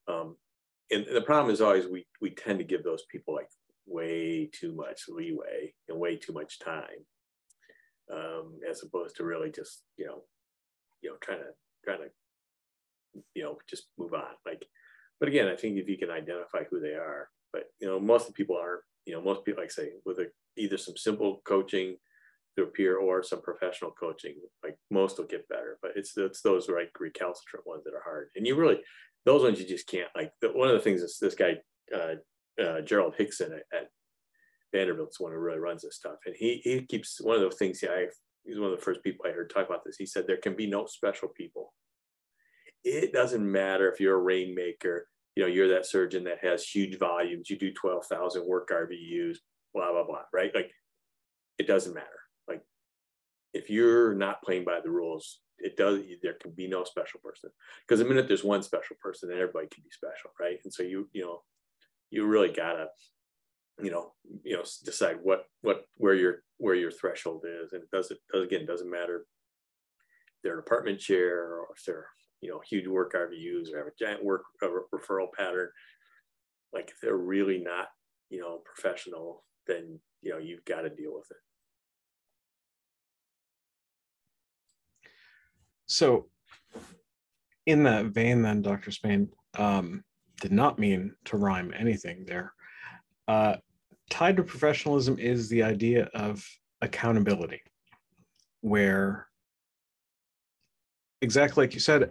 [0.09, 0.37] um,
[0.91, 3.49] and the problem is always we we tend to give those people like
[3.87, 7.05] way too much leeway and way too much time
[8.13, 10.23] um, as opposed to really just you know
[11.03, 11.47] you know trying to
[11.85, 14.65] trying to you know just move on like
[15.19, 18.23] but again i think if you can identify who they are but you know most
[18.23, 21.41] of the people aren't you know most people like say with a, either some simple
[21.45, 21.97] coaching
[22.55, 26.43] through a peer or some professional coaching like most will get better but it's it's
[26.43, 28.81] those like recalcitrant ones that are hard and you really
[29.25, 31.57] those ones you just can't like the, one of the things is this guy
[31.95, 32.15] uh,
[32.63, 33.89] uh, Gerald Hickson at, at
[34.73, 37.81] Vanderbilt's one who really runs this stuff, and he he keeps one of the things
[37.81, 38.07] he, I
[38.45, 39.97] he's one of the first people I heard talk about this.
[39.97, 41.73] He said there can be no special people.
[42.85, 46.99] It doesn't matter if you're a rainmaker, you know, you're that surgeon that has huge
[46.99, 49.37] volumes, you do 12,000 work RVUs,
[49.73, 50.51] blah, blah, blah, right?
[50.53, 50.73] Like
[51.59, 52.09] it doesn't matter.
[53.53, 57.51] If you're not playing by the rules, it does, there can be no special person.
[57.87, 60.59] Because the minute there's one special person, then everybody can be special, right?
[60.65, 61.43] And so you, you know,
[62.11, 62.89] you really gotta
[63.83, 64.13] you know
[64.45, 67.73] you know decide what what where your where your threshold is.
[67.73, 69.27] And it doesn't again doesn't matter
[70.43, 72.07] they're an apartment chair or if they're
[72.41, 75.69] you know huge work rvus or have a giant work uh, referral pattern.
[76.73, 77.89] Like if they're really not
[78.31, 81.37] you know professional then you know you've got to deal with it
[85.93, 86.27] so
[87.67, 89.29] in that vein then dr spain
[89.59, 90.03] um,
[90.43, 92.53] did not mean to rhyme anything there.
[93.29, 93.57] Uh,
[94.11, 96.45] tied to professionalism is the idea of
[96.83, 97.63] accountability,
[98.61, 99.29] where
[101.23, 102.11] exactly like you said,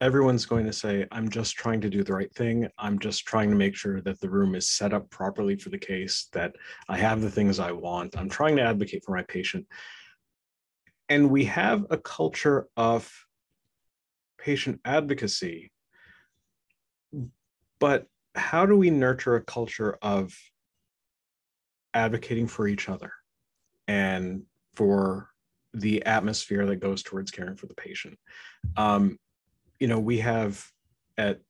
[0.00, 2.68] everyone's going to say, I'm just trying to do the right thing.
[2.78, 5.78] I'm just trying to make sure that the room is set up properly for the
[5.78, 6.54] case, that
[6.88, 8.16] I have the things I want.
[8.16, 9.66] I'm trying to advocate for my patient.
[11.08, 13.12] And we have a culture of
[14.42, 15.72] patient advocacy
[17.82, 20.32] but how do we nurture a culture of
[21.94, 23.12] advocating for each other
[23.88, 25.30] and for
[25.74, 28.16] the atmosphere that goes towards caring for the patient?
[28.76, 29.18] Um,
[29.80, 30.64] you know, we have
[31.18, 31.40] at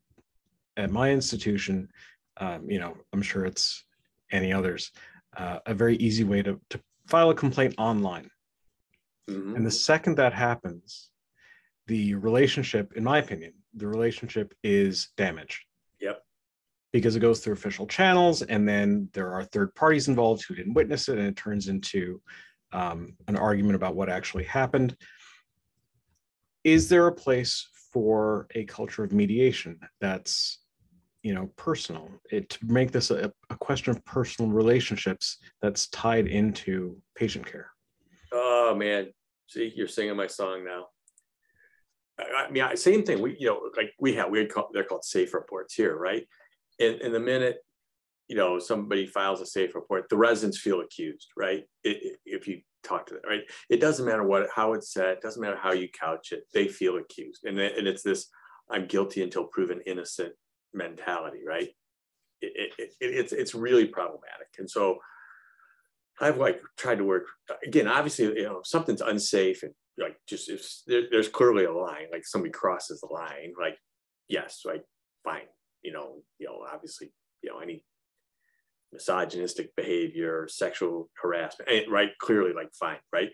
[0.79, 1.91] at my institution,
[2.39, 3.85] um, you know, I'm sure it's
[4.31, 4.91] any others,
[5.37, 8.31] uh, a very easy way to, to file a complaint online.
[9.29, 9.57] Mm-hmm.
[9.57, 11.11] And the second that happens,
[11.93, 15.61] the relationship, in my opinion, the relationship is damaged.
[16.01, 16.23] Yep.
[16.93, 20.75] because it goes through official channels and then there are third parties involved who didn't
[20.75, 22.21] witness it and it turns into
[22.73, 24.97] um, an argument about what actually happened.
[26.65, 30.61] Is there a place for a culture of mediation that's
[31.23, 32.09] you know personal?
[32.31, 37.71] It, to make this a, a question of personal relationships that's tied into patient care.
[38.33, 39.13] Oh man.
[39.47, 40.87] See you're singing my song now
[42.23, 43.21] I mean, same thing.
[43.21, 46.27] We, you know, like we have, we call, they're called safe reports here, right?
[46.81, 47.59] And, in the minute
[48.33, 52.49] you know somebody files a safe report the residents feel accused right it, it, if
[52.49, 55.59] you talk to them right it doesn't matter what how it's said it doesn't matter
[55.61, 58.29] how you couch it they feel accused and, and it's this
[58.71, 60.33] i'm guilty until proven innocent
[60.73, 61.69] mentality right
[62.41, 64.97] it's it's really problematic and so
[66.21, 67.27] i've like tried to work
[67.67, 72.07] again obviously you know something's unsafe and like just if there, there's clearly a line
[72.11, 73.77] like somebody crosses the line like
[74.29, 74.83] yes like
[75.23, 75.47] fine
[75.83, 77.85] you know, you know, obviously, you know, any
[78.93, 82.11] misogynistic behavior, sexual harassment, eh, right?
[82.21, 83.31] Clearly, like fine, right?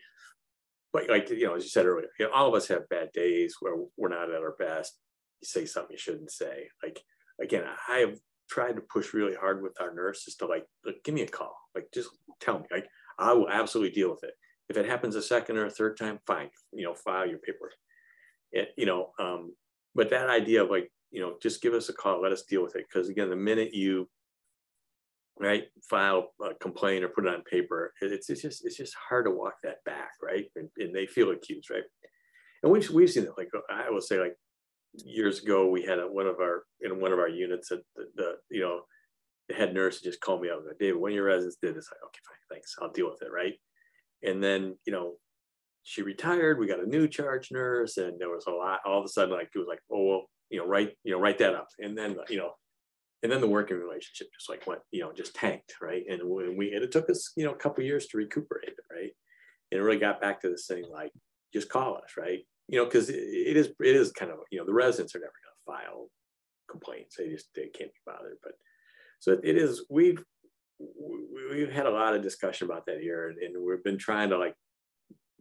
[0.92, 3.10] But like you know, as you said earlier, you know, all of us have bad
[3.12, 4.98] days where we're not at our best.
[5.42, 6.68] You say something you shouldn't say.
[6.82, 7.00] Like
[7.40, 8.18] again, I have
[8.50, 11.54] tried to push really hard with our nurses to like, look, give me a call.
[11.74, 12.08] Like just
[12.40, 12.66] tell me.
[12.72, 12.86] Like
[13.18, 14.32] I will absolutely deal with it.
[14.68, 16.50] If it happens a second or a third time, fine.
[16.72, 17.74] You know, file your paperwork.
[18.52, 19.54] It, you know, um,
[19.94, 22.20] but that idea of like you know, just give us a call.
[22.20, 22.84] Let us deal with it.
[22.88, 24.08] Because again, the minute you
[25.40, 29.26] right file a complaint or put it on paper, it's, it's just it's just hard
[29.26, 30.46] to walk that back, right?
[30.56, 31.84] And, and they feel accused, right?
[32.62, 33.32] And we've we've seen it.
[33.38, 34.36] Like I will say, like
[34.94, 38.04] years ago, we had a, one of our in one of our units that the,
[38.16, 38.82] the you know
[39.48, 41.74] the head nurse just called me up and said, David, one of your residents did
[41.74, 41.88] this.
[41.90, 42.74] Like, okay, fine, thanks.
[42.82, 43.54] I'll deal with it, right?
[44.22, 45.14] And then you know
[45.82, 46.58] she retired.
[46.58, 48.80] We got a new charge nurse, and there was a lot.
[48.84, 51.20] All of a sudden, like it was like, oh, well, you know, write, you know,
[51.20, 52.52] write that up, and then you know,
[53.22, 56.02] and then the working relationship just like went, you know, just tanked, right?
[56.08, 58.94] And when we, and it took us, you know, a couple years to recuperate it,
[58.94, 59.10] right?
[59.70, 61.10] And it really got back to this thing like,
[61.52, 62.40] just call us, right?
[62.68, 65.32] You know, because it, is, it is kind of, you know, the residents are never
[65.32, 66.10] going to file
[66.70, 67.16] complaints.
[67.16, 68.36] They just they can't be bothered.
[68.42, 68.52] But
[69.18, 69.84] so it is.
[69.90, 70.22] We've
[71.50, 74.38] we've had a lot of discussion about that here, and, and we've been trying to
[74.38, 74.54] like,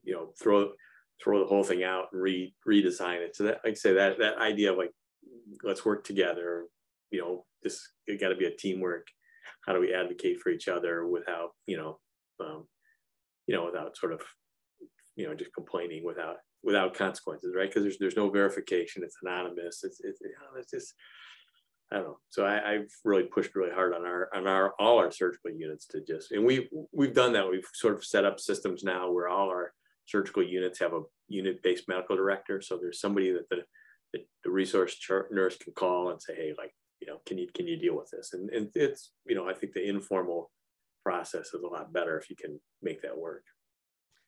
[0.04, 0.72] you know, throw
[1.24, 3.36] throw the whole thing out and re redesign it.
[3.36, 4.92] So that, like I say, that that idea of like,
[5.64, 6.66] let's work together.
[7.12, 9.08] You know, this it got to be a teamwork.
[9.66, 12.00] How do we advocate for each other without, you know,
[12.40, 12.68] um,
[13.48, 14.22] you know, without sort of,
[15.16, 17.70] you know, just complaining without without consequences, right?
[17.70, 19.04] Because there's there's no verification.
[19.04, 19.84] It's anonymous.
[19.84, 20.20] It's it's,
[20.58, 20.94] it's just
[21.92, 22.18] I don't know.
[22.30, 25.86] So I, have really pushed really hard on our on our all our surgical units
[25.88, 27.50] to just and we we've done that.
[27.50, 29.72] We've sort of set up systems now where all our
[30.06, 32.62] surgical units have a unit-based medical director.
[32.62, 33.64] So there's somebody that the
[34.14, 34.98] the, the resource
[35.32, 38.10] nurse can call and say, hey, like you know, can you can you deal with
[38.12, 38.34] this?
[38.34, 40.52] And and it's you know I think the informal
[41.04, 43.44] process is a lot better if you can make that work.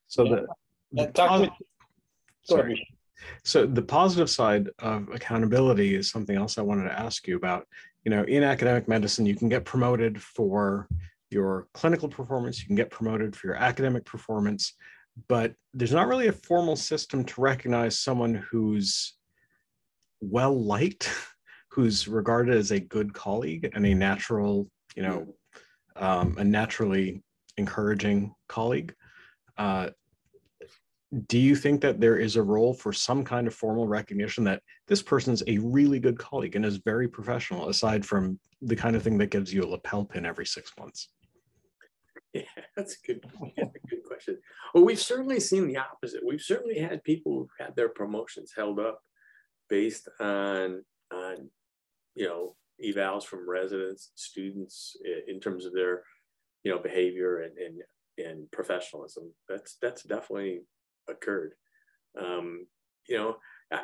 [0.08, 0.48] So the,
[0.94, 1.54] the positive,
[2.44, 2.88] sorry.
[3.44, 7.68] So the positive side of accountability is something else I wanted to ask you about.
[8.04, 10.88] You know, in academic medicine, you can get promoted for
[11.30, 14.74] your clinical performance, you can get promoted for your academic performance,
[15.28, 19.16] but there's not really a formal system to recognize someone who's
[20.22, 21.10] well liked,
[21.72, 25.36] who's regarded as a good colleague and a natural, you know,
[25.96, 27.22] um, a naturally
[27.58, 28.96] encouraging colleague.
[29.58, 29.90] Uh,
[31.26, 34.62] do you think that there is a role for some kind of formal recognition that
[34.88, 39.02] this person's a really good colleague and is very professional aside from the kind of
[39.02, 41.10] thing that gives you a lapel pin every six months?
[42.34, 42.44] Yeah
[42.76, 43.26] that's a good,
[43.58, 44.38] that's a good question.
[44.74, 46.22] Well we've certainly seen the opposite.
[46.26, 49.02] We've certainly had people who've had their promotions held up
[49.68, 51.50] based on on
[52.16, 54.96] you know evals from residents students
[55.28, 56.04] in terms of their
[56.64, 57.82] you know behavior and and
[58.26, 59.34] and professionalism.
[59.48, 60.62] That's that's definitely
[61.10, 61.54] occurred.
[62.20, 62.66] Um,
[63.08, 63.36] you know,
[63.72, 63.84] I,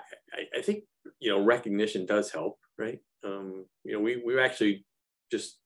[0.57, 0.83] I, think
[1.19, 2.99] you know recognition does help, right?
[3.23, 4.85] Um, you know, we we actually
[5.31, 5.59] just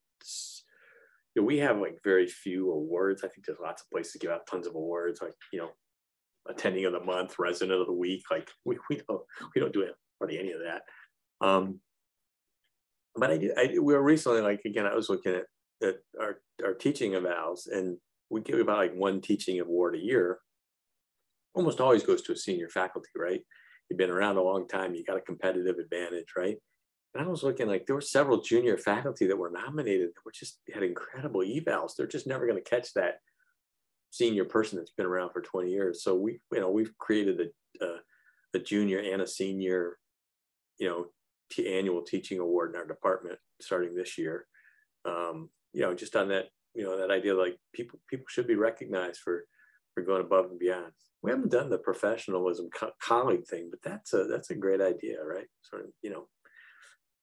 [1.35, 3.23] you know, we have like very few awards.
[3.23, 5.69] I think there's lots of places give out tons of awards, like you know,
[6.49, 8.23] attending of the month, resident of the week.
[8.31, 9.21] Like we, we don't
[9.55, 9.85] we don't do
[10.19, 10.81] hardly any of that.
[11.45, 11.79] Um,
[13.15, 13.51] but I did.
[13.57, 14.85] I we were recently like again.
[14.85, 17.97] I was looking at, at our our teaching evals, and
[18.29, 20.39] we give about like one teaching award a year
[21.53, 23.41] almost always goes to a senior faculty, right?
[23.89, 26.57] You've been around a long time, you got a competitive advantage, right?
[27.15, 30.31] And I was looking like there were several junior faculty that were nominated that were
[30.31, 31.95] just had incredible evals.
[31.95, 33.15] They're just never going to catch that
[34.11, 36.03] senior person that's been around for 20 years.
[36.03, 37.97] So we, you know, we've created a, a,
[38.55, 39.97] a junior and a senior,
[40.77, 41.07] you know,
[41.51, 44.45] t- annual teaching award in our department starting this year.
[45.05, 48.55] Um, you know, just on that, you know, that idea like people people should be
[48.55, 49.45] recognized for
[49.99, 54.13] for going above and beyond we haven't done the professionalism co- colleague thing, but that's
[54.13, 55.47] a that's a great idea, right?
[55.61, 56.27] Sort of, you know,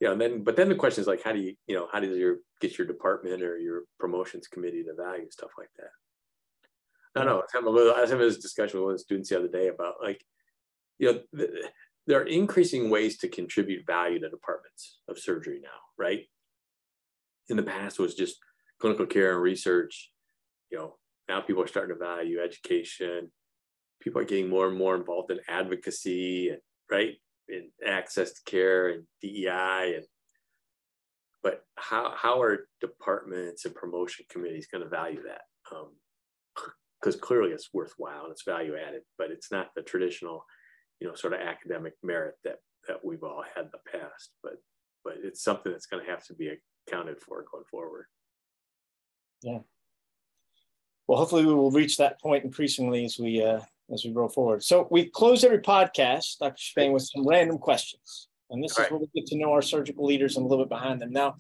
[0.01, 0.13] yeah.
[0.13, 2.17] And then, but then the question is like, how do you, you know, how does
[2.17, 5.91] your get your department or your promotions committee to value stuff like that?
[7.19, 7.33] No, no.
[7.33, 7.95] I was having a little.
[7.95, 10.23] I was having this discussion with one of the students the other day about like,
[10.99, 11.71] you know, the,
[12.07, 16.27] there are increasing ways to contribute value to departments of surgery now, right?
[17.49, 18.37] In the past, was just
[18.79, 20.11] clinical care and research.
[20.71, 20.97] You know,
[21.29, 23.31] now people are starting to value education,
[24.01, 26.61] people are getting more and more involved in advocacy and
[26.91, 27.15] right
[27.49, 30.05] in access to care and DEI and
[31.43, 35.43] but how how are departments and promotion committees going to value that?
[37.01, 40.45] Because um, clearly it's worthwhile and it's value added, but it's not the traditional,
[40.99, 42.57] you know, sort of academic merit that
[42.89, 44.31] that we've all had in the past.
[44.43, 44.55] But
[45.05, 46.51] but it's something that's going to have to be
[46.89, 48.07] accounted for going forward.
[49.45, 49.59] Yeah.
[51.07, 53.61] Well, hopefully we will reach that point increasingly as we uh,
[53.93, 54.63] as we go forward.
[54.65, 56.55] So we close every podcast, Dr.
[56.59, 58.29] Spain, with some random questions.
[58.51, 58.93] And this All is right.
[58.93, 61.13] where we get to know our surgical leaders and a little bit behind them.
[61.13, 61.37] Now,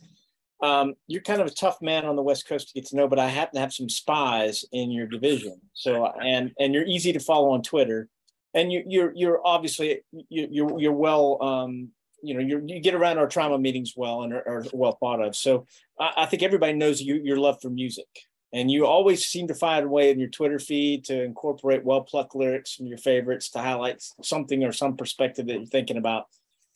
[0.62, 3.09] um, you're kind of a tough man on the West Coast to get to know,
[3.09, 5.61] but I happen to have some spies in your division.
[5.74, 8.09] So and and you're easy to follow on Twitter,
[8.55, 11.91] and you, you're you're obviously you, you're you're well um,
[12.22, 15.20] you know you you get around our trauma meetings well and are, are well thought
[15.20, 15.36] of.
[15.36, 15.66] So
[16.01, 18.09] I, I think everybody knows you, your love for music.
[18.57, 22.00] And you always seem to find a way in your Twitter feed to incorporate well
[22.00, 26.24] plucked lyrics from your favorites to highlight something or some perspective that you're thinking about.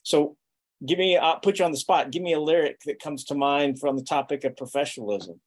[0.02, 0.36] So,
[0.84, 2.10] give me, I'll put you on the spot.
[2.10, 5.40] Give me a lyric that comes to mind from the topic of professionalism.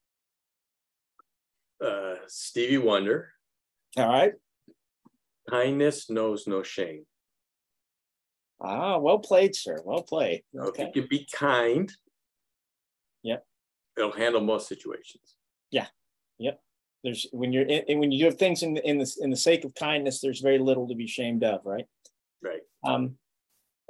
[1.79, 3.29] Uh, Stevie Wonder.
[3.95, 4.33] All right.
[5.47, 7.05] kindness knows no shame.
[8.59, 9.77] Ah, well played, sir.
[9.85, 10.41] Well played.
[10.57, 10.81] Okay.
[10.85, 11.91] If you can be kind,
[13.21, 13.45] Yep.
[13.97, 15.35] it'll handle most situations.
[17.03, 19.65] There's when you're in, when you do things in the in the in the sake
[19.65, 21.85] of kindness, there's very little to be ashamed of, right?
[22.41, 22.61] Right.
[22.83, 23.17] Um,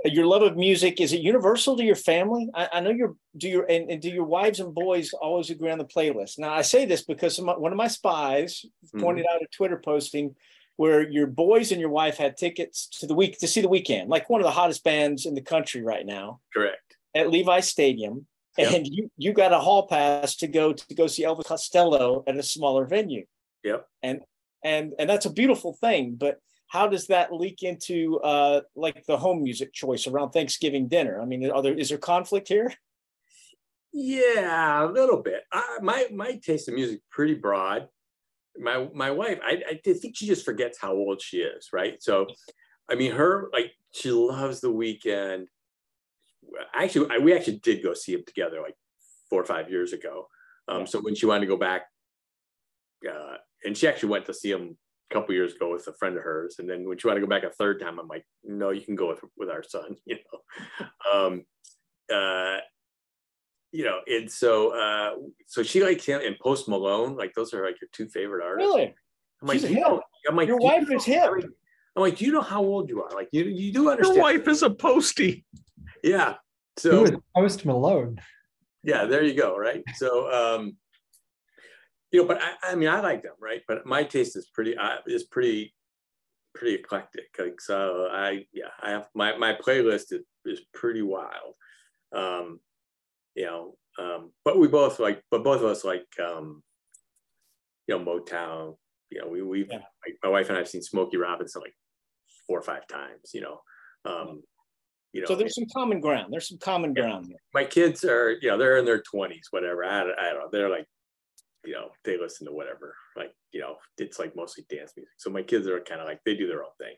[0.06, 2.50] your love of music is it universal to your family?
[2.56, 5.70] I, I know your do your and, and do your wives and boys always agree
[5.70, 6.40] on the playlist.
[6.40, 8.66] Now I say this because some, one of my spies
[8.96, 9.00] Mhm.
[9.02, 10.36] pointed out a Twitter posting
[10.78, 14.08] where your boys and your wife had tickets to the week to see the Weeknd,
[14.08, 16.98] like one of the hottest bands in the country right now Correct.
[17.14, 18.26] at Levi Stadium,
[18.58, 18.72] Yep.
[18.74, 22.38] and you you got a hall pass to go to go see Elvis Costello at
[22.38, 23.26] a smaller venue.
[23.64, 23.88] Yep.
[24.04, 24.22] And
[24.64, 29.18] and and that's a beautiful thing, but how does that leak into uh like the
[29.18, 31.22] home music choice around Thanksgiving dinner?
[31.22, 32.72] I mean, are there is there conflict here?
[33.94, 35.44] Yeah, a little bit.
[35.52, 37.88] I, my my taste in music pretty broad.
[38.58, 42.02] My my wife, I, I think she just forgets how old she is, right?
[42.02, 42.28] So,
[42.90, 45.46] I mean, her like she loves the Weeknd.
[46.74, 48.76] Actually, I, we actually did go see him together like
[49.30, 50.28] four or five years ago.
[50.68, 50.86] Um, Yeah.
[50.86, 51.84] So when she wanted to go back,
[53.10, 54.78] uh, and she actually went to see him
[55.12, 57.26] a couple years ago with a friend of hers, and then when she wanted to
[57.26, 59.96] go back a third time, I'm like, no, you can go with with our son,
[60.06, 60.86] you know.
[61.14, 61.46] Um,
[62.14, 62.58] uh,
[63.72, 65.16] you know, and so uh
[65.48, 68.74] so she likes him and Post Malone, like those are like your two favorite artists.
[68.74, 68.94] Really?
[69.42, 69.88] I'm like, She's a you hip.
[69.88, 71.32] know, I'm like, Your wife know- is hip.
[71.96, 73.10] I'm like, do you know how old you are?
[73.12, 74.16] Like, you you do understand.
[74.16, 75.46] Your wife is a postie.
[76.04, 76.36] Yeah.
[76.78, 78.20] So Post Malone?
[78.84, 79.58] yeah, there you go.
[79.58, 79.84] Right.
[79.96, 80.78] So um,
[82.12, 83.62] you know, but I, I mean, I like them, right?
[83.68, 85.74] But my taste is pretty uh, is pretty
[86.54, 87.28] pretty eclectic.
[87.40, 91.56] Like, so I yeah, I have my my playlist is is pretty wild.
[92.14, 92.60] Um,
[93.36, 96.62] you know, um, but we both like, but both of us like, um,
[97.88, 98.76] you know, Motown.
[99.10, 99.78] You know, we we've Yeah.
[99.78, 101.76] like my wife and I've seen Smokey Robinson like
[102.48, 103.32] four or five times.
[103.34, 103.62] You know,
[104.06, 104.44] um,
[105.14, 105.28] you know.
[105.28, 106.34] So there's some common ground.
[106.34, 107.40] There's some common ground there.
[107.54, 109.86] my kids are, you know, they're in their twenties, whatever.
[109.86, 110.50] I, I don't know.
[110.52, 110.88] They're like,
[111.64, 112.96] you know, they listen to whatever.
[113.16, 115.14] Like, you know, it's like mostly dance music.
[115.18, 116.96] So my kids are kind of like they do their own thing.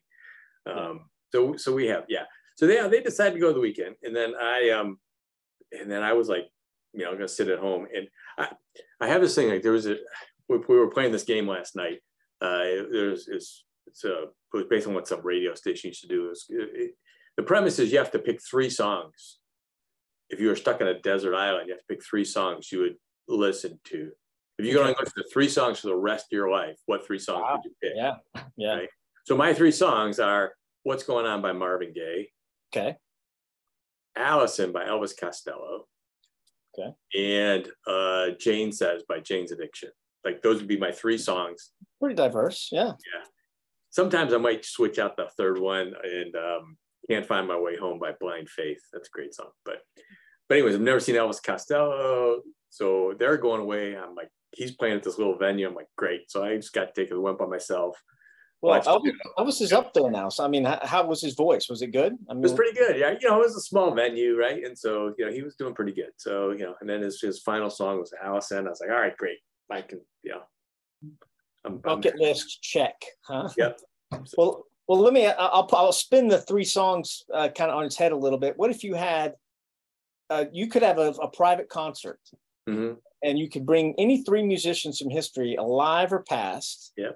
[0.68, 2.24] Um, so so we have, yeah.
[2.56, 4.98] So they they decided to go the Weeknd, and then I um,
[5.72, 6.48] and then I was like,
[6.94, 8.08] you know, I'm gonna sit at home, and
[8.38, 8.50] I
[9.02, 9.98] I have this thing like there was a
[10.48, 12.00] we, we were playing this game last night.
[12.42, 16.08] Uh, there's it's it's a it was based on what some radio station used to
[16.08, 16.26] do.
[16.26, 16.92] It was, it,
[17.38, 19.40] the premise is you have to pick three songs
[20.32, 22.80] if you were stuck on a desert island, you have to pick three songs you
[22.80, 22.96] would
[23.28, 24.12] listen to.
[24.58, 25.02] If you could only Okay.
[25.04, 27.56] listen to three songs for the rest of your life, what three songs Wow.
[27.58, 27.94] would you pick?
[27.96, 28.16] Yeah.
[28.58, 28.76] Yeah.
[28.76, 28.90] Right.
[29.26, 32.32] So my three songs are "What's Going On" by Marvin Gaye,
[32.76, 32.98] Okay.
[34.16, 35.88] "Alison" by Elvis Costello,
[36.78, 36.96] Okay.
[37.16, 39.90] and uh, "Jane Says" by Jane's Addiction.
[40.24, 41.72] Like those would be my three songs.
[42.00, 42.70] Pretty diverse.
[42.72, 42.94] Yeah.
[43.14, 43.24] Yeah.
[43.92, 46.78] Sometimes I might switch out the third one and um,
[47.10, 48.82] "Can't Find My Way Home" by Blind Faith.
[48.94, 49.50] That's a great song.
[49.64, 49.82] But
[50.48, 53.98] but anyways, I've never seen Elvis Costello, so they're going away.
[53.98, 55.68] I'm like, he's playing at this little venue.
[55.68, 56.30] I'm like, great.
[56.30, 57.98] So I just got to take it, went by myself.
[58.62, 59.16] Well, Elvis, it.
[59.38, 60.30] Elvis is up there now.
[60.30, 61.68] So I mean, how, how was his voice?
[61.70, 62.14] Was it good?
[62.28, 62.98] I It mean, was pretty good.
[62.98, 64.64] Yeah, you know, it was a small venue, right?
[64.64, 66.12] And so, you know, he was doing pretty good.
[66.18, 68.66] So, you know, and then his, his final song was Alison.
[68.66, 69.38] I was like, all right, great.
[69.70, 70.42] I can, you know,
[71.66, 72.96] I'm, I'm bucket list check,
[73.28, 73.50] huh?
[73.58, 73.80] Yep.
[74.38, 75.26] Well, well, let me.
[75.28, 78.58] I'll I'll spin the three songs uh, kind of on its head a little bit.
[78.58, 79.34] What if you had,
[80.30, 82.20] uh, you could have a, a private concert,
[82.70, 82.98] Mhm.
[83.24, 86.94] and you could bring any three musicians from history, alive or past.
[86.98, 87.12] Yeah.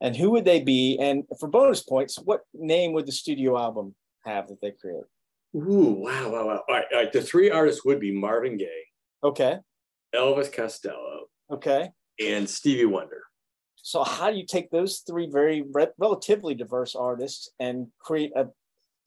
[0.00, 0.98] And who would they be?
[0.98, 3.94] And for bonus points, what name would the studio album
[4.24, 5.04] have that they create?
[5.54, 6.64] Ooh, wow, wow, wow.
[6.68, 7.12] All right, all right.
[7.12, 8.86] The three artists would be Marvin Gaye,
[9.22, 9.58] Okay.
[10.14, 11.90] Elvis Costello, Okay.
[12.18, 13.19] and Stevie Wonder.
[13.82, 18.46] So how do you take those three very re- relatively diverse artists and create a,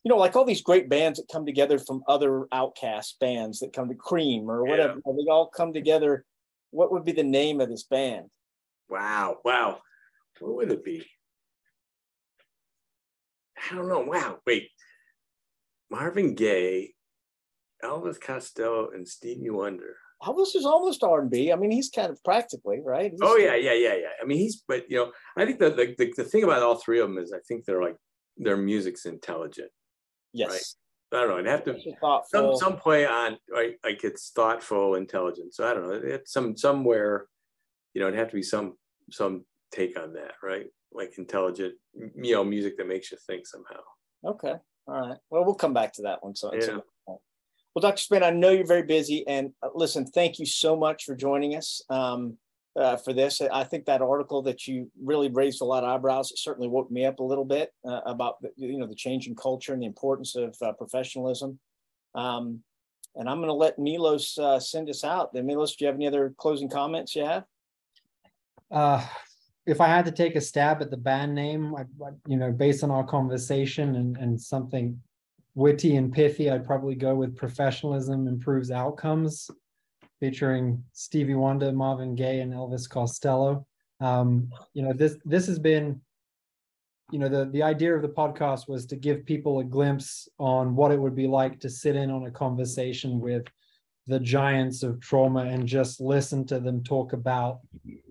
[0.03, 3.73] you know, like all these great bands that come together from other outcast bands that
[3.73, 6.25] come to Cream or whatever, and they all come together.
[6.71, 8.27] What would be the name of this band?
[8.89, 9.79] Wow, wow.
[10.39, 11.05] What would it be?
[13.71, 14.01] I don't know.
[14.01, 14.69] Wow, wait.
[15.89, 16.95] Marvin Gaye,
[17.83, 19.95] Elvis Costello, and Stevie Wonder.
[20.23, 21.51] Elvis is almost R and B.
[21.51, 23.11] I mean, he's kind of practically right.
[23.11, 24.07] He's- Oh yeah, yeah, yeah, yeah.
[24.21, 26.75] I mean, he's but you know, I think that the, the the thing about all
[26.75, 27.97] three of them is I think they're like
[28.37, 29.71] their music's intelligent.
[30.33, 30.75] Yes.
[31.11, 31.37] I don't know.
[31.37, 32.57] I'd have to thoughtful.
[32.57, 35.53] some some play on like like it's thoughtful, intelligent.
[35.53, 36.01] So I don't know.
[36.03, 37.27] It's some somewhere,
[37.93, 38.77] you know, it'd have to be some
[39.11, 40.65] some take on that, right?
[40.91, 41.75] Like intelligent,
[42.15, 43.81] you know, music that makes you think somehow.
[44.25, 44.53] Okay.
[44.87, 45.17] All right.
[45.29, 46.35] Well, we'll come back to that one.
[46.35, 46.61] So, Yeah.
[46.61, 46.83] so-
[47.73, 48.01] well, Dr.
[48.01, 51.55] Spain, I know you're very busy, and uh, listen, thank you so much for joining
[51.55, 51.81] us.
[51.89, 52.37] Um,
[52.75, 53.41] uh, for this.
[53.41, 56.31] I think that article that you really raised a lot of eyebrows.
[56.31, 59.35] It certainly woke me up a little bit uh, about the, you know the changing
[59.35, 61.59] culture and the importance of uh, professionalism.
[62.15, 62.61] Um,
[63.15, 65.33] and I'm going to let Milos uh, send us out.
[65.33, 67.43] Then Milos, do you have any other closing comments you have?
[68.71, 69.05] Uh,
[69.67, 72.51] if I had to take a stab at the band name, I, I, you know,
[72.51, 74.99] based on our conversation and, and something
[75.55, 79.49] witty and pithy, I'd probably go with professionalism improves outcomes
[80.19, 83.65] featuring Stevie Wonder, Marvin Gaye, and Elvis Costello.
[83.99, 86.01] Um, you know, this this has been,
[87.11, 90.75] you know, the the idea of the podcast was to give people a glimpse on
[90.75, 93.45] what it would be like to sit in on a conversation with
[94.07, 97.59] the giants of trauma and just listen to them talk about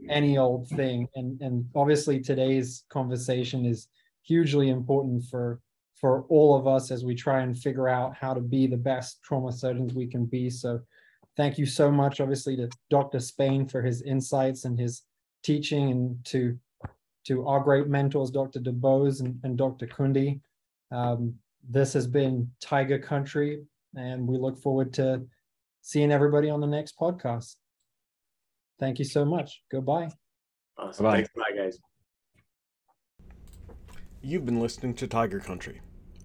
[0.09, 1.09] any old thing.
[1.15, 3.89] And and obviously today's conversation is
[4.23, 5.61] hugely important for
[6.03, 9.23] for all of us as we try and figure out how to be the best
[9.23, 10.51] trauma surgeons we can be.
[10.51, 10.81] So
[11.37, 13.21] thank you so much, obviously, to Dr.
[13.21, 15.03] Spain for his insights and his
[15.45, 16.59] teaching, and to
[17.29, 18.59] to our great mentors, Dr.
[18.59, 19.87] DuBose and, and Dr.
[19.87, 20.41] Kundi.
[20.91, 21.37] Um,
[21.71, 23.63] this has been Tiger Country,
[23.95, 25.25] and we look forward to
[25.83, 27.55] seeing everybody on the next podcast.
[28.81, 29.63] Thank you so much.
[29.71, 30.11] Goodbye.
[30.77, 31.05] Awesome.
[31.05, 31.15] Bye.
[31.19, 31.31] Thanks.
[31.37, 31.79] Bye, guys.
[34.21, 35.81] You've been listening to Tiger Country.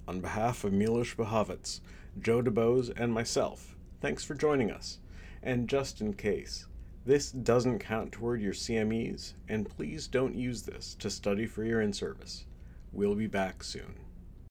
[0.08, 1.82] On behalf of Milos Buhavac,
[2.20, 5.00] Joe DuBose, and myself, Thanks for joining us.
[5.42, 6.68] And just in case,
[7.06, 11.82] this doesn't count toward your CMEs, and please don't use this to study for your
[11.82, 12.46] in service.
[12.92, 14.07] We'll be back soon.